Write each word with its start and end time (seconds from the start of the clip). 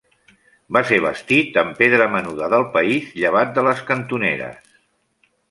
Va 0.77 0.81
ser 0.91 0.97
bastit 1.03 1.59
amb 1.63 1.75
pedra 1.81 2.07
menuda 2.15 2.49
del 2.55 2.65
país 2.79 3.13
llevat 3.21 3.53
de 3.59 3.67
les 3.69 3.85
cantoneres. 3.93 4.59